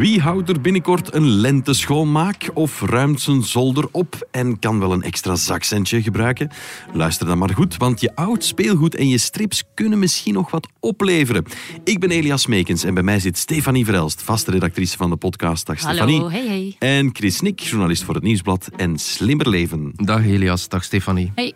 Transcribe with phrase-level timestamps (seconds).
[0.00, 5.02] Wie houdt er binnenkort een lenteschoonmaak of ruimt zijn zolder op en kan wel een
[5.02, 6.50] extra zakcentje gebruiken?
[6.92, 10.68] Luister dan maar goed, want je oud speelgoed en je strips kunnen misschien nog wat
[10.78, 11.44] opleveren.
[11.84, 15.66] Ik ben Elias Meekens en bij mij zit Stefanie Verelst, vaste redactrice van de podcast.
[15.66, 16.16] Dag Stefanie.
[16.16, 16.76] Hallo, hey hey.
[16.78, 19.92] En Chris Nick, journalist voor het Nieuwsblad en Slimmer Leven.
[19.94, 21.32] Dag Elias, dag Stefanie.
[21.34, 21.54] Hey.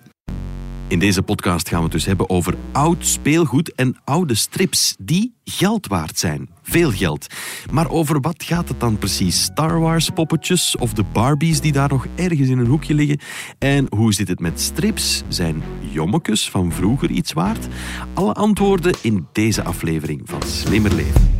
[0.88, 5.34] In deze podcast gaan we het dus hebben over oud speelgoed en oude strips die
[5.44, 6.48] geld waard zijn.
[6.62, 7.26] Veel geld.
[7.70, 9.42] Maar over wat gaat het dan precies?
[9.42, 13.20] Star Wars poppetjes of de Barbies die daar nog ergens in een hoekje liggen?
[13.58, 15.22] En hoe zit het met strips?
[15.28, 15.62] Zijn
[15.92, 17.66] jommekes van vroeger iets waard?
[18.14, 21.33] Alle antwoorden in deze aflevering van Slimmer Leven.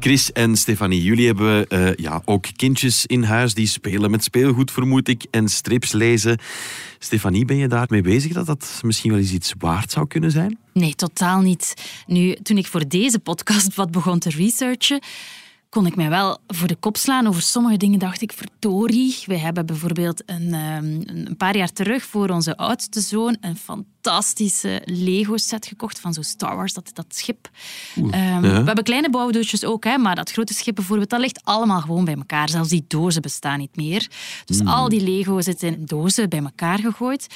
[0.00, 4.70] Chris en Stefanie, jullie hebben eh, ja, ook kindjes in huis die spelen met speelgoed,
[4.70, 6.38] vermoed ik, en strips lezen.
[6.98, 10.58] Stefanie, ben je daarmee bezig dat dat misschien wel eens iets waard zou kunnen zijn?
[10.72, 11.74] Nee, totaal niet.
[12.06, 15.02] Nu, toen ik voor deze podcast wat begon te researchen,
[15.68, 17.98] kon ik mij wel voor de kop slaan over sommige dingen.
[17.98, 19.16] Dacht ik, verdorie.
[19.26, 24.82] We hebben bijvoorbeeld een, ehm, een paar jaar terug voor onze oudste zoon een fantastische
[24.84, 27.50] Lego-set gekocht van zo'n Star Wars, dat, dat schip.
[27.94, 28.40] Ehm, ja.
[28.40, 32.04] We hebben kleine bouwdoosjes ook, hè, maar dat grote schip bijvoorbeeld, dat ligt allemaal gewoon
[32.04, 32.48] bij elkaar.
[32.48, 34.10] Zelfs die dozen bestaan niet meer.
[34.44, 37.26] Dus al die Lego zit in dozen bij elkaar gegooid.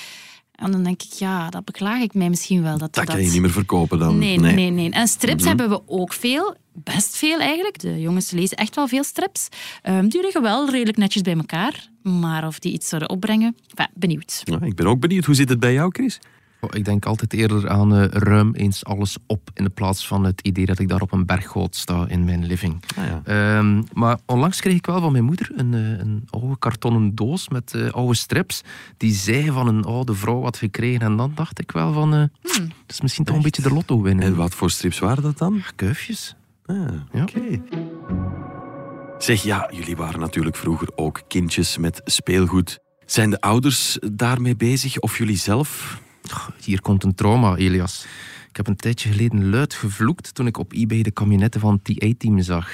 [0.62, 2.78] En dan denk ik, ja, dat beklaag ik mij misschien wel.
[2.78, 4.18] Dat, Dat kan je niet meer verkopen dan.
[4.18, 4.70] Nee, nee, nee.
[4.70, 4.90] nee.
[4.90, 6.56] En strips hebben we ook veel.
[6.74, 7.78] Best veel eigenlijk.
[7.78, 9.48] De jongens lezen echt wel veel strips.
[9.82, 11.88] Ehm, die liggen wel redelijk netjes bij elkaar.
[12.02, 14.40] Maar of die iets zouden opbrengen, enfin, benieuwd.
[14.44, 15.24] Ja, ik ben ook benieuwd.
[15.24, 16.20] Hoe zit het bij jou, Chris?
[16.64, 20.24] Oh, ik denk altijd eerder aan eh, ruim eens alles op in de plaats van
[20.24, 22.82] het idee dat ik daar op een berggoot sta in mijn living.
[22.96, 23.20] Ah, ja.
[23.24, 27.48] Ehm, maar onlangs kreeg ik wel van mijn moeder een, eh, een oude kartonnen doos
[27.48, 28.62] met eh, oude strips
[28.96, 31.00] die zij van een oude vrouw had gekregen.
[31.00, 34.00] En dan dacht ik wel van, eh dat is misschien toch een beetje de lotto
[34.02, 34.24] winnen.
[34.24, 35.62] En wat voor strips waren dat dan?
[35.76, 36.36] Kuifjes.
[36.66, 36.76] Ah,
[37.12, 37.22] Ja.
[37.22, 37.62] oké.
[39.18, 42.78] Zeg, ja, jullie waren natuurlijk vroeger ook kindjes met speelgoed.
[43.06, 46.00] Zijn de ouders daarmee bezig of jullie zelf?
[46.64, 48.06] Hier komt een trauma, Elias.
[48.50, 52.40] Ik heb een tijdje geleden luid gevloekt toen ik op eBay de kabinetten van T-A-Team
[52.42, 52.68] zag.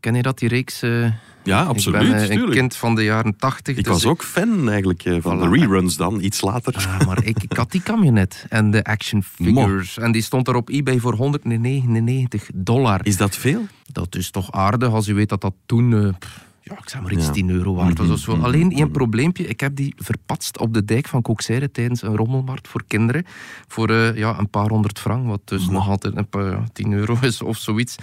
[0.00, 0.82] Ken je dat, die reeks?
[0.82, 1.06] eh?
[1.44, 2.02] Ja, absoluut.
[2.02, 2.52] Ik ben eh, een tuurlijk.
[2.58, 3.76] kind van de jaren tachtig.
[3.76, 5.50] Ik dus was ook fan eigenlijk eh, van Voilà.
[5.50, 6.74] de reruns dan, iets later.
[6.76, 9.98] Ah, maar ik, ik had die camionet en de action figures.
[9.98, 13.00] En die stond er op eBay voor 199 dollar.
[13.06, 13.66] Is dat veel?
[13.92, 16.16] Dat is toch aardig als je weet dat dat toen...
[16.62, 17.32] ja, ik zeg maar iets Ja.
[17.32, 18.36] 10 euro waard was of zo.
[18.36, 19.46] Mhm, Alleen één probleempje.
[19.46, 23.24] Ik heb die verpatst op de dijk van Kookseire tijdens een rommelmarkt voor kinderen.
[23.68, 26.92] Voor eh, ja, een paar honderd frank, wat dus nog altijd een paar, ja, 10
[26.92, 27.96] euro is of zoiets.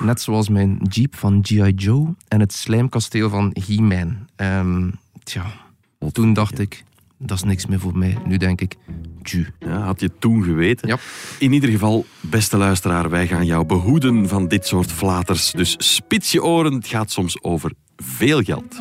[0.00, 1.72] Net zoals mijn jeep van G.I.
[1.76, 4.16] Joe en het slijmkasteel van He-Man.
[4.36, 4.90] Ehm,
[5.22, 5.44] tja,
[6.12, 6.84] toen dacht ik,
[7.18, 8.16] dat is niks meer voor mij.
[8.26, 8.76] Nu denk ik,
[9.22, 9.46] tju.
[9.58, 10.88] Ja, had je toen geweten?
[10.88, 10.96] Ja.
[11.38, 15.50] In ieder geval, beste luisteraar, wij gaan jou behoeden van dit soort flaters.
[15.52, 18.76] Dus spits je oren, het gaat soms over veel geld.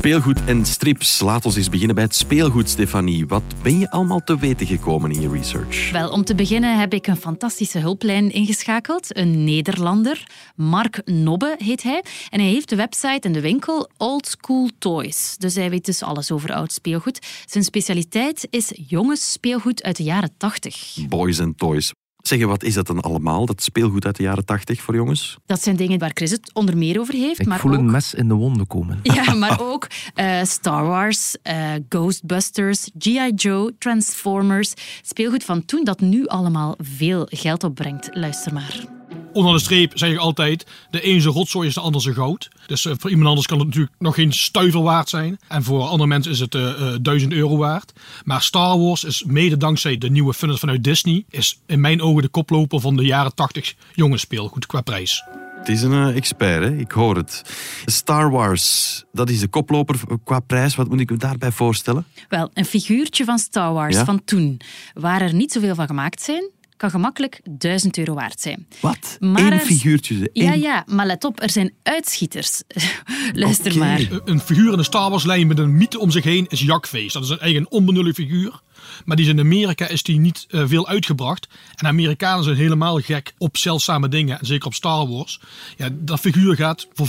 [0.00, 1.20] Speelgoed en strips.
[1.20, 3.26] Laat ons eens beginnen bij het speelgoed, Stefanie.
[3.26, 5.90] Wat ben je allemaal te weten gekomen in je research?
[5.90, 9.16] Wel, om te beginnen heb ik een fantastische hulplijn ingeschakeld.
[9.16, 10.26] Een Nederlander.
[10.54, 12.04] Mark Nobbe heet hij.
[12.30, 15.36] En hij heeft de website en de winkel Old School Toys.
[15.38, 17.26] Dus hij weet dus alles over oud speelgoed.
[17.46, 20.96] Zijn specialiteit is jongensspeelgoed uit de jaren 80.
[21.08, 21.92] Boys and toys.
[22.22, 25.36] Zeg, wat is dat dan allemaal, dat speelgoed uit de jaren tachtig voor jongens?
[25.46, 27.40] Dat zijn dingen waar Chris het onder meer over heeft.
[27.40, 27.78] Ik maar voel ook...
[27.78, 28.98] een mes in de wonden komen.
[29.20, 33.32] Ja, maar ook eh, Star Wars, eh, Ghostbusters, G.I.
[33.34, 34.72] Joe, Transformers.
[35.02, 38.08] Speelgoed van toen dat nu allemaal veel geld opbrengt.
[38.12, 38.99] Luister maar.
[39.32, 42.48] Onder de streep zeg ik altijd, de ene zijn rotzooi is de ander zijn goud.
[42.66, 45.38] Dus eh, voor iemand anders kan het natuurlijk nog geen stuiver waard zijn.
[45.48, 47.92] En voor andere mensen is het eh, eh, 1000 euro waard.
[48.24, 51.24] Maar Star Wars is mede dankzij de nieuwe film vanuit Disney...
[51.30, 55.22] is in mijn ogen de koploper van de jaren 80 jongensspeelgoed qua prijs.
[55.60, 56.76] Het is een eh, expert, hè?
[56.76, 57.42] ik hoor het.
[57.84, 60.74] Star Wars, dat is de koploper qua prijs.
[60.74, 62.04] Wat moet ik me daarbij voorstellen?
[62.28, 64.04] Wel, een figuurtje van Star Wars Ja?
[64.04, 64.60] van toen,
[64.94, 66.50] waar er niet zoveel van gemaakt zijn,
[66.80, 68.66] kan gemakkelijk 1000 euro waard zijn.
[68.80, 69.16] Wat?
[69.18, 70.30] Maar Eén figuurtje?
[70.32, 72.62] Ja, één- ja, maar let op, er zijn uitschieters.
[73.32, 74.08] Luister maar.
[74.24, 77.12] Een figuur in de Star Wars lijn met een mythe om zich heen is Jakfeest.
[77.12, 78.60] Dat is een eigen onbenullige figuur.
[79.04, 81.48] Maar die is in Amerika is die niet eh, veel uitgebracht.
[81.74, 84.38] En Amerikanen zijn helemaal gek op zeldzame dingen.
[84.40, 85.40] En zeker op Star Wars.
[85.76, 87.06] Ja, dat figuur gaat voor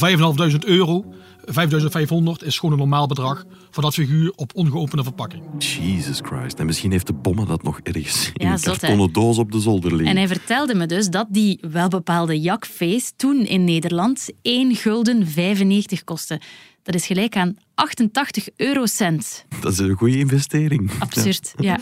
[0.52, 1.14] 5.500 euro.
[1.46, 5.44] 5500 is gewoon een normaal bedrag voor dat figuur op ongeopende verpakking.
[5.58, 6.60] Jesus Christ.
[6.60, 9.52] En misschien heeft de bommen dat nog ergens in Ja, een zot, kartonnen doos op
[9.52, 10.10] de zolder liggen.
[10.10, 16.04] En hij vertelde me dus dat die welbepaalde jakface toen in Nederland 1 gulden 95
[16.04, 16.42] kostte.
[16.84, 19.46] Dat is gelijk aan 88 eurocent.
[19.60, 20.92] Dat is een goede investering.
[21.00, 21.80] Absurd, ja.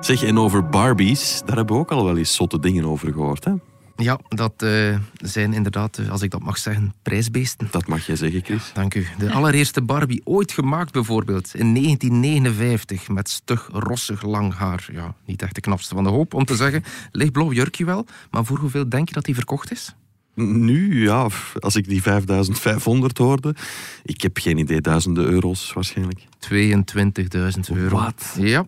[0.00, 3.44] Zeg, en over Barbies, daar hebben we ook al wel eens zotte dingen over gehoord.
[3.44, 3.52] Hè?
[3.96, 7.68] Ja, dat eh, zijn inderdaad, eh, als ik dat mag zeggen, prijsbeesten.
[7.70, 8.70] Dat mag jij zeggen, Chris.
[8.74, 9.06] Dank u.
[9.18, 14.88] De allereerste Barbie ooit gemaakt bijvoorbeeld in 1959 met stug rossig lang haar.
[14.92, 16.84] Ja, niet echt de knapste van de hoop om te zeggen.
[17.10, 19.94] Lichtblauw jurkje wel, maar voor hoeveel denk je dat die verkocht is?
[20.36, 21.28] Nu, ja,
[21.58, 23.54] als ik die 5500 hoorde,
[24.02, 26.20] ik heb geen idee, duizenden euro's waarschijnlijk.
[26.38, 27.96] 22.000 euro.
[27.96, 28.36] Wat?
[28.38, 28.66] Ja.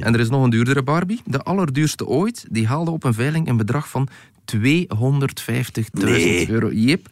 [0.00, 1.20] En er is nog een duurdere Barbie.
[1.24, 2.46] De allerduurste ooit.
[2.50, 4.08] Die haalde op een veiling een bedrag van
[4.44, 6.50] 250.000 Nee.
[6.50, 6.70] euro.
[6.70, 7.06] Yep.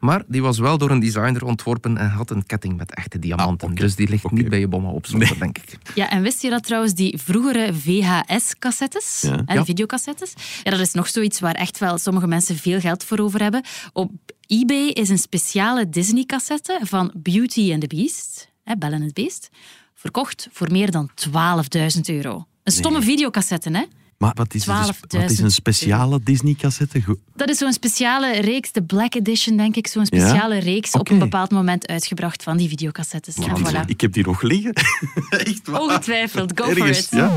[0.00, 3.68] Maar die was wel door een designer ontworpen en had een ketting met echte diamanten.
[3.68, 3.74] Ah.
[3.74, 5.78] Dus die ligt niet bij je bommen op zolder, denk ik.
[5.94, 9.42] Ja, en wist je dat trouwens, die vroegere VHS-cassettes, Ja.
[9.46, 9.64] Ja.
[9.64, 13.42] videocassettes, ja, dat is nog zoiets waar echt wel sommige mensen veel geld voor over
[13.42, 13.62] hebben.
[13.92, 14.10] Op
[14.46, 19.48] eBay is een speciale Disney-cassette van Beauty and the Beast, hè, Belle en het Beest,
[19.94, 22.46] verkocht voor meer dan 12.000 euro.
[22.64, 23.82] Een stomme videocassette, hè?
[24.18, 27.18] Maar wat is, het 12.000 wat is een speciale Disney-cassette?
[27.34, 29.86] Dat is zo'n speciale reeks, de Black Edition, denk ik.
[29.86, 33.36] Zo'n speciale reeks op een bepaald moment uitgebracht van die videocassettes.
[33.40, 33.86] Voilà.
[33.86, 34.72] Ik heb die nog liggen.
[35.28, 35.80] Echt waar.
[35.80, 37.08] Ongetwijfeld, go for it.
[37.10, 37.32] ja.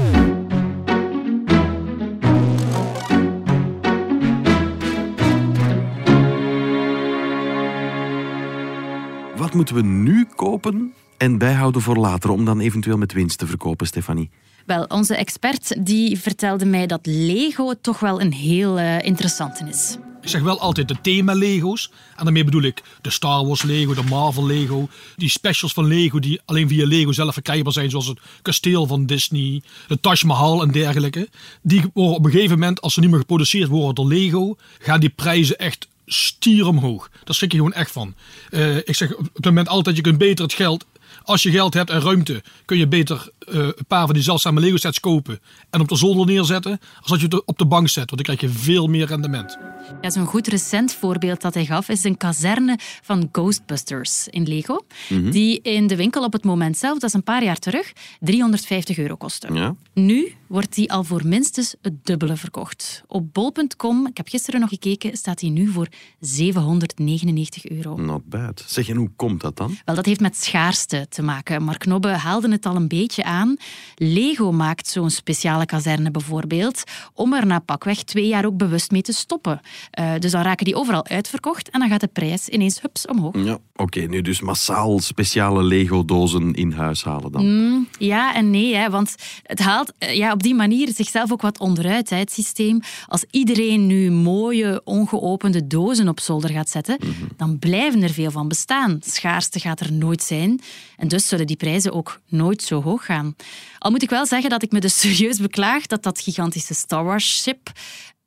[9.36, 13.48] Wat moeten we nu kopen en bijhouden voor later om dan eventueel met winst te
[13.48, 14.30] verkopen, Stefanie?
[14.70, 19.98] Wel, onze expert die vertelde mij dat Lego toch wel een heel eh, interessante is.
[20.22, 21.92] Ik zeg wel altijd de thema-Lego's.
[22.16, 24.90] En daarmee bedoel ik de Star Wars Lego, de Marvel Lego.
[25.16, 27.90] Die specials van Lego die alleen via Lego zelf verkrijgbaar zijn.
[27.90, 31.30] Zoals het kasteel van Disney, de Taj Mahal en dergelijke.
[31.62, 35.00] Die worden op een gegeven moment, als ze niet meer geproduceerd worden door Lego, gaan
[35.00, 37.10] die prijzen echt stier omhoog.
[37.24, 38.16] Daar schrik je gewoon echt van.
[38.50, 40.86] Eh, ik zeg op het moment altijd, je kunt beter het geld...
[41.30, 44.60] Als je geld hebt en ruimte, kun je beter eh, een paar van die zeldzame
[44.60, 45.40] Lego sets kopen
[45.70, 48.10] en op de zolder neerzetten, als dat je het op de bank zet.
[48.10, 49.58] Want dan krijg je veel meer rendement.
[50.02, 54.86] Ja, Zo'n goed recent voorbeeld dat hij gaf is een kazerne van Ghostbusters in Lego.
[55.32, 58.98] Die in de winkel op het moment zelf, dat is een paar jaar terug, 350
[58.98, 59.54] euro kostte.
[59.54, 59.76] Ja.
[59.94, 63.04] Nu wordt die al voor minstens het dubbele verkocht.
[63.08, 65.88] Op bol.com, ik heb gisteren nog gekeken, staat die nu voor
[66.20, 67.96] 799 euro.
[67.96, 68.64] Not bad.
[68.68, 69.78] Zeg, en hoe komt dat dan?
[69.86, 71.64] Wel, dat heeft met schaarste te maken.
[71.64, 73.56] Mark Nobbe haalde het al een beetje aan.
[73.96, 76.84] Lego maakt zo'n speciale kazerne bijvoorbeeld,
[77.14, 79.62] om er na pakweg twee jaar ook bewust mee te stoppen.
[79.92, 83.36] Eh, dus dan raken die overal uitverkocht en dan gaat de prijs ineens hups omhoog.
[83.44, 87.46] Ja, oké, nu dus massaal speciale Lego-dozen in huis halen dan.
[87.46, 87.88] Mm.
[87.98, 91.60] Ja en nee, hè, want het haalt eh, ja, op die manier zichzelf ook wat
[91.60, 92.80] onderuit, hè, het systeem.
[93.08, 96.98] Als iedereen nu mooie, ongeopende dozen op zolder gaat zetten,
[97.38, 99.00] dan blijven er veel van bestaan.
[99.06, 100.60] Schaarste gaat er nooit zijn.
[101.00, 103.36] En dus zullen die prijzen ook nooit zo hoog gaan.
[103.78, 107.04] Al moet ik wel zeggen dat ik me dus serieus beklaag dat dat gigantische Star
[107.04, 107.72] Wars-ship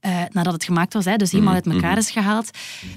[0.02, 2.50] eh, nadat het gemaakt was, hè, dus helemaal uit elkaar is gehaald.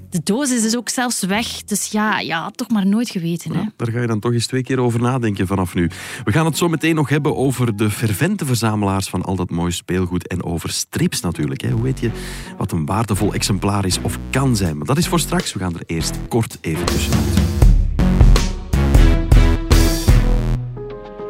[0.10, 1.63] De doos is dus ook zelfs weg.
[1.63, 3.52] Dus ja, ja toch maar nooit geweten.
[3.52, 3.59] Hè.
[3.59, 5.90] Ja, daar ga je dan toch eens twee keer over nadenken vanaf nu.
[6.23, 9.71] We gaan het zo meteen nog hebben over de fervente verzamelaars van al dat mooi
[9.71, 11.61] speelgoed en over strips natuurlijk.
[11.61, 11.69] Hè.
[11.69, 12.11] Hoe weet je
[12.57, 14.78] wat een waardevol exemplaar is of kan zijn?
[14.78, 15.54] Maar dat is voor straks.
[15.54, 17.55] We gaan er eerst kort even tussenuit.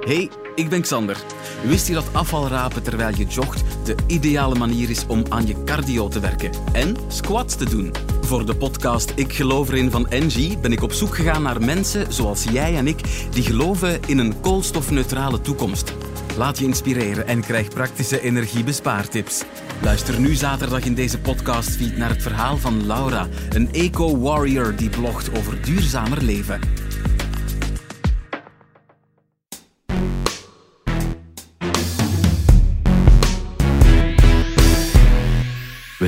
[0.06, 1.18] Hey, ik ben Xander.
[1.64, 6.08] Wist je dat afvalrapen terwijl je jogt de ideale manier is om aan je cardio
[6.08, 7.92] te werken en squats te doen?
[8.22, 12.14] Voor de podcast Ik geloof erin van Engie ben ik op zoek gegaan naar mensen
[12.14, 15.94] zoals jij en ik die geloven in een koolstofneutrale toekomst.
[16.38, 19.44] Laat je inspireren en krijg praktische energiebespaartips.
[19.82, 25.38] Luister nu zaterdag in deze podcastfeed naar het verhaal van Laura, een eco-warrior die blogt
[25.38, 26.85] over duurzamer leven.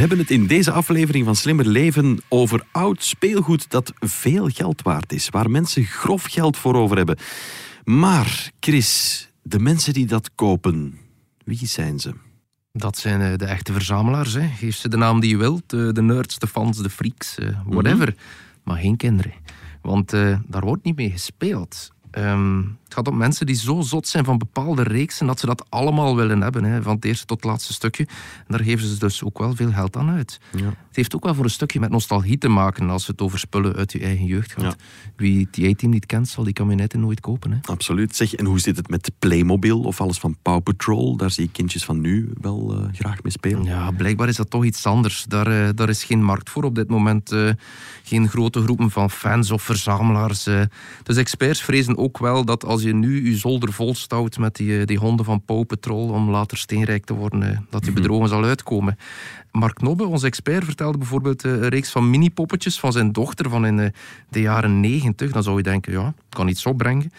[0.08, 5.14] Hebben het in deze aflevering van Slimmer Leven over oud speelgoed dat veel geld waard
[5.14, 7.18] is, waar mensen grof geld voor over hebben.
[7.84, 10.98] Maar, Chris, de mensen die dat kopen,
[11.44, 12.14] wie zijn ze?
[12.72, 14.34] Dat zijn eh, de echte verzamelaars.
[14.34, 14.48] Hè.
[14.48, 15.74] Geef ze de naam die je wilt.
[15.74, 18.16] eh, de nerds, de fans, de freaks, eh, whatever.
[18.64, 19.34] Maar geen kinderen.
[19.82, 20.12] Want
[20.46, 21.92] daar wordt niet mee gespeeld.
[22.18, 25.66] Ehm, het gaat om mensen die zo zot zijn van bepaalde reeksen dat ze dat
[25.70, 26.64] allemaal willen hebben.
[26.64, 28.04] Hè, van het eerste tot het laatste stukje.
[28.38, 30.40] En daar geven ze dus ook wel veel geld aan uit.
[30.56, 30.66] Ja.
[30.66, 33.76] Het heeft ook wel voor een stukje met nostalgie te maken als het over spullen
[33.76, 34.76] uit je eigen jeugd gaat.
[35.16, 37.52] Wie die A-team niet kent, zal die kabinetten nooit kopen.
[37.52, 37.58] Hè.
[37.62, 38.16] Absoluut.
[38.16, 41.18] Zeg, en hoe zit het met Playmobil of alles van Paw Patrol?
[41.18, 43.64] Daar zie ik kindjes van nu wel eh, graag mee spelen.
[43.64, 45.26] Ja, blijkbaar is dat toch iets anders.
[45.28, 47.32] Daar, eh, daar is geen markt voor op dit moment.
[47.32, 47.50] eh,
[48.04, 50.44] geen grote groepen van fans of verzamelaars.
[51.04, 54.86] Dus experts vrezen ook wel dat als je nu je zolder volstout met die, eh,
[54.86, 58.44] die honden van Paw Patrol om later steenrijk te worden, eh, dat die bedrogen zal
[58.44, 58.98] uitkomen.
[59.52, 63.66] Mark Nobbe, onze expert, vertelde bijvoorbeeld eh, een reeks van mini-poppetjes van zijn dochter van
[63.66, 63.94] in
[64.30, 65.32] de jaren negentig.
[65.32, 67.12] Dan zou je denken, ja, kan iets opbrengen.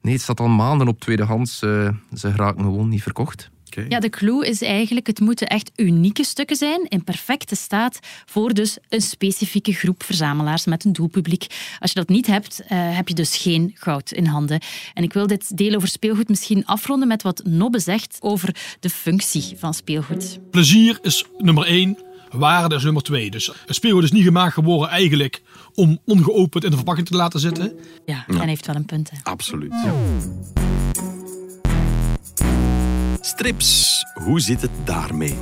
[0.00, 1.62] Nee, het staat al maanden op tweedehands.
[1.62, 3.50] eh, ze raken gewoon niet verkocht.
[3.88, 8.54] Ja, de clue is eigenlijk, het moeten echt unieke stukken zijn, in perfecte staat, voor
[8.54, 11.46] dus een specifieke groep verzamelaars met een doelpubliek.
[11.78, 14.60] Als je dat niet hebt, eh, heb je dus geen goud in handen.
[14.94, 18.90] En ik wil dit deel over speelgoed misschien afronden met wat Nobbe zegt over de
[18.90, 20.38] functie van speelgoed.
[20.50, 21.98] Plezier is nummer één,
[22.30, 23.30] waarde is nummer twee.
[23.30, 25.42] Dus een speelgoed is niet gemaakt geworden eigenlijk
[25.74, 27.72] om ongeopend in de verpakking te laten zitten.
[28.04, 29.10] Ja, en hij heeft wel een punt.
[29.10, 29.16] Hè.
[29.22, 29.72] Absoluut.
[33.24, 35.34] Strips, hoe zit het daarmee?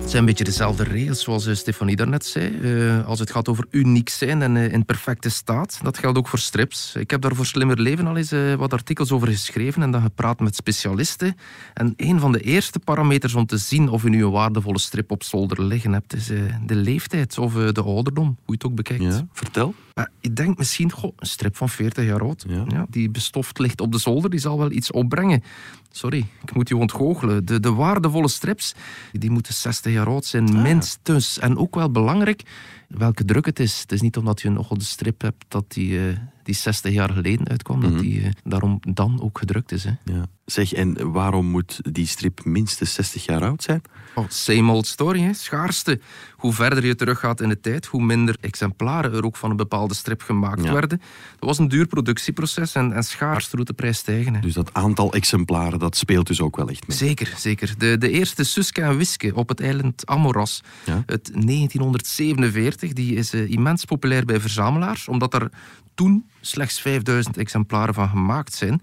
[0.00, 2.58] Het zijn een beetje dezelfde regels zoals eh, Stefanie daarnet zei.
[2.60, 5.80] Eh, als het gaat over uniek zijn en eh, in perfecte staat.
[5.82, 6.94] Dat geldt ook voor strips.
[6.94, 10.40] Ik heb daar voor Slimmer Leven al eens wat artikels over geschreven en dan gepraat
[10.40, 11.36] met specialisten.
[11.74, 15.10] En een van de eerste parameters om te zien of je nu een waardevolle strip
[15.10, 16.26] op zolder liggen hebt, is
[16.66, 19.02] de leeftijd of de ouderdom, hoe je het ook bekijkt.
[19.02, 19.74] Ja, vertel.
[19.98, 22.64] Maar ik denk misschien, goh, een strip van 40 jaar oud, Ja.
[22.68, 22.86] ja.
[22.90, 25.42] die bestoft ligt op de zolder, die zal wel iets opbrengen.
[25.90, 27.44] Sorry, ik moet je ontgoochelen.
[27.44, 28.74] De, de waardevolle strips,
[29.12, 31.38] die moeten 60 jaar oud zijn, minstens.
[31.38, 32.42] En ook wel belangrijk,
[32.88, 33.80] welke druk het is.
[33.80, 36.16] Het is niet omdat je een strip hebt dat die, eh,
[36.48, 39.84] die 60 jaar geleden uitkwam, dat die eh, daarom dan ook gedrukt is.
[39.84, 39.90] Hè.
[40.04, 40.26] Ja.
[40.44, 43.82] Zeg, en waarom moet die strip minstens 60 jaar oud zijn?
[44.14, 45.32] Oh, same old story, hè.
[45.34, 46.00] schaarste.
[46.36, 49.94] Hoe verder je teruggaat in de tijd, hoe minder exemplaren er ook van een bepaalde
[49.94, 50.72] strip gemaakt Ja.
[50.72, 50.98] werden.
[51.38, 54.34] Dat was een duur productieproces en, en schaarste doet de prijs stijgen.
[54.34, 54.40] Hè.
[54.40, 56.96] Dus dat aantal exemplaren, dat speelt dus ook wel echt mee.
[56.96, 57.74] Zeker, zeker.
[57.78, 61.02] De, de eerste Suske en Wiske op het eiland Amoras Ja.
[61.06, 65.50] uit 1947, die is eh, immens populair bij verzamelaars, omdat er
[65.94, 68.80] toen slechts 5000 exemplaren van gemaakt zijn.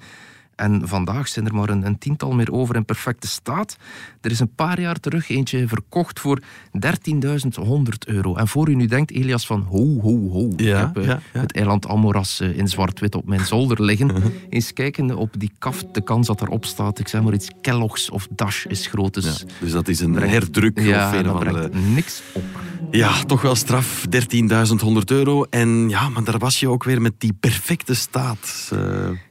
[0.56, 3.78] En vandaag zijn er maar een, een tiental meer over in perfecte staat.
[4.22, 6.44] Er is een paar jaar terug eentje verkocht voor 13.100
[8.06, 8.36] euro.
[8.36, 10.50] En voor u nu denkt, Elias, van ho, ho, ho.
[10.56, 11.40] Ja, ik heb eh, ja, ja.
[11.40, 14.34] het eiland Amoras eh, in zwart-wit op mijn zolder liggen.
[14.50, 18.12] Eens kijken op die kaft, de kans dat erop staat, ik zeg maar iets, Kellogg's
[18.12, 19.14] of Dash is groot.
[19.14, 21.70] Dus dus dat is een herdruk of een of andere...
[21.94, 22.44] niks op.
[22.92, 24.06] Ja, toch wel straf.
[24.10, 25.44] 13.100 euro.
[25.44, 28.70] En ja, maar daar was je ook weer met die perfecte staat.
[28.74, 28.80] Eh,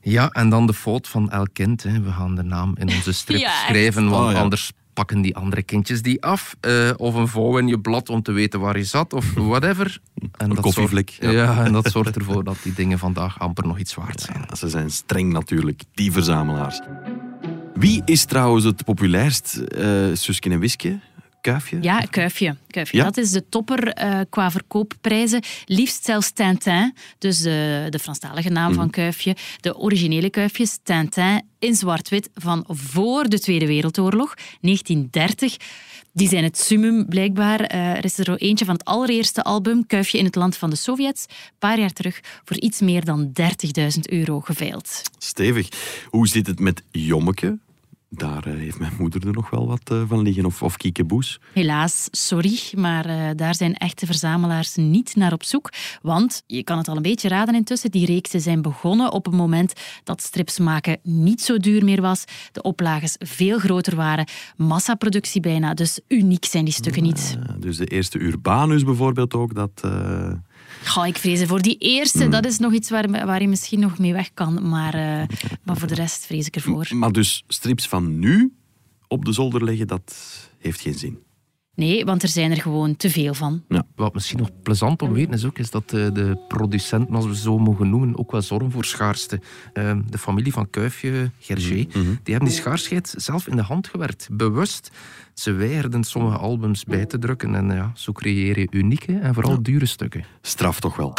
[0.01, 1.83] Ja, en dan de fout van elk kind.
[1.83, 2.01] Hè.
[2.01, 4.39] We gaan de naam in onze strip Ja, schrijven, want Oh, ja.
[4.41, 6.57] anders pakken die andere kindjes die af.
[6.61, 9.99] Eh, of een vouw in je blad om te weten waar je zat, of whatever.
[10.37, 11.43] En dat koffievlek, Zorgt, ja.
[11.43, 11.65] ja.
[11.65, 14.45] en dat zorgt ervoor dat die dingen vandaag amper nog iets waard zijn.
[14.49, 16.81] ja, ze zijn streng natuurlijk, die verzamelaars.
[17.75, 19.57] Wie is trouwens het populairst?
[19.57, 20.99] eh Suskin en Wiske?
[21.45, 21.79] Kuifje?
[21.81, 22.57] Ja, Kuifje.
[22.71, 22.97] Kuifje.
[22.97, 23.05] Ja?
[23.05, 25.43] Dat is de topper eh, qua verkoopprijzen.
[25.65, 28.79] Liefst zelfs Tintin, dus de, de Franstalige naam Mhm.
[28.81, 29.37] van Kuifje.
[29.61, 35.57] De originele Kuifjes, Tintin, in zwart-wit van voor de Tweede Wereldoorlog, 1930.
[36.13, 37.61] Die zijn het summum, blijkbaar.
[37.61, 40.77] Eh, er is er eentje van het allereerste album, Kuifje in het land van de
[40.77, 45.03] Sovjets, een paar jaar terug, voor iets meer dan 30.000 euro geveild.
[45.19, 45.69] Stevig.
[46.09, 47.59] Hoe zit het met Jommeke?
[48.17, 50.45] Daar eh, heeft mijn moeder er nog wel wat eh, van liggen.
[50.45, 51.41] Of, of Kiekeboes.
[51.53, 55.73] Helaas, sorry, maar eh, daar zijn echte verzamelaars niet naar op zoek.
[56.03, 59.37] Want, je kan het al een beetje raden intussen, die reeksen zijn begonnen op een
[59.37, 59.73] moment
[60.05, 65.75] dat strips maken niet zo duur meer was, de oplages veel groter waren, massaproductie bijna,
[65.75, 67.39] dus uniek zijn die stukken niet.
[67.59, 69.55] Dus de eerste Urbanus bijvoorbeeld ook.
[69.55, 69.83] Dat,
[70.85, 73.99] Goh, ik vrees voor die eerste, dat is nog iets waar, waar je misschien nog
[73.99, 76.87] mee weg kan, maar, eh, maar voor de rest vrees ik ervoor.
[76.91, 78.53] Maar dus strips van nu
[79.09, 80.15] op de zolder leggen, dat
[80.59, 81.19] heeft geen zin.
[81.75, 83.63] Nee, want er zijn er gewoon te veel van.
[83.95, 87.27] Wat misschien nog plezant om te weten is ook, is dat eh, de producenten, als
[87.27, 89.41] we zo mogen noemen, ook wel zorgen voor schaarste.
[89.73, 91.87] Eh, de familie van Kuifje, Gergé,
[92.23, 94.29] die hebben die schaarsheid zelf in de hand gewerkt.
[94.33, 94.91] Bewust.
[95.35, 99.63] Ze weigerden sommige albums bij te drukken en ja, zo creëer je unieke en vooral
[99.63, 100.25] dure stukken.
[100.41, 101.15] Straf toch wel.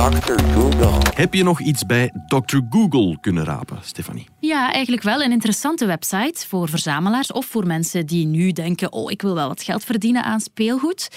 [0.00, 0.42] Dr.
[0.54, 0.98] Google.
[1.14, 2.58] Heb je nog iets bij Dr.
[2.70, 4.26] Google kunnen rapen, Stefanie?
[4.38, 9.10] Ja, eigenlijk wel een interessante website voor verzamelaars of voor mensen die nu denken: oh,
[9.10, 11.08] ik wil wel wat geld verdienen aan speelgoed.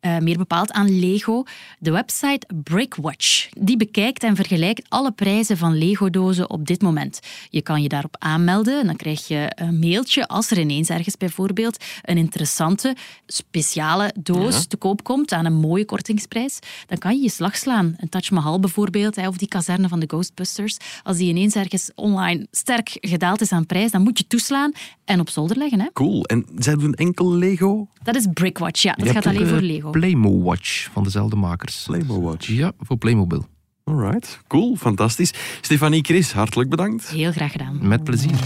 [0.00, 1.44] Eh, meer bepaald aan Lego.
[1.78, 3.48] De website Brickwatch.
[3.58, 7.20] Die bekijkt en vergelijkt alle prijzen van Lego-dozen op dit moment.
[7.50, 11.16] Je kan je daarop aanmelden en dan krijg je een mailtje als er ineens ergens
[11.16, 16.58] bijvoorbeeld een interessante, speciale doos te koop komt aan een mooie kortingsprijs.
[16.86, 17.94] Dan kan je je slag slaan.
[17.96, 20.76] Een Taj Mahal bijvoorbeeld, of die kazerne van de Ghostbusters.
[21.02, 24.72] Als die ineens ergens online sterk gedaald is aan prijs, dan moet je toeslaan
[25.04, 25.80] en op zolder leggen.
[25.80, 25.86] Hè?
[25.92, 26.24] Cool.
[26.24, 27.88] En zij doen enkel Lego?
[28.02, 28.94] Dat is Brickwatch, ja.
[28.94, 29.89] Dat Je gaat alleen voor eh, Lego.
[29.90, 31.84] Playmo Watch van dezelfde makers.
[31.86, 32.46] Playmo Watch.
[32.46, 33.46] Ja, voor Playmobil.
[33.84, 34.40] Alright.
[34.48, 34.76] Cool.
[34.76, 35.32] Fantastisch.
[35.60, 37.08] Stefanie Chris, hartelijk bedankt.
[37.08, 37.78] Heel graag gedaan.
[37.88, 38.38] Met plezier.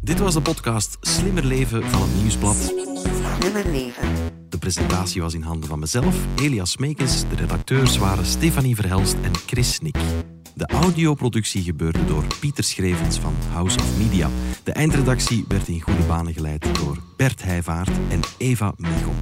[0.00, 2.56] Dit was de podcast Slimmer Leven van het Nieuwsblad.
[3.40, 4.08] Slimmer leven.
[4.48, 7.20] De presentatie was in handen van mezelf, Elias Meekens.
[7.28, 9.96] De redacteurs waren Stefanie Verhelst en Chris Nick.
[10.56, 14.30] De audioproductie gebeurde door Pieter Schrevens van House of Media.
[14.64, 19.14] De eindredactie werd in goede banen geleid door Bert Heijvaart en Eva Michel.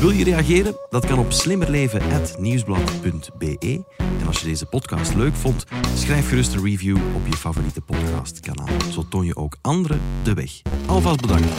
[0.00, 0.76] Wil je reageren?
[0.90, 3.84] Dat kan op slimmerleven.nieuwsblad.be.
[4.20, 5.64] En als je deze podcast leuk vond,
[5.94, 8.68] schrijf gerust een review op je favoriete podcastkanaal.
[8.92, 10.62] Zo toon je ook anderen de weg.
[10.86, 11.50] Alvast bedankt.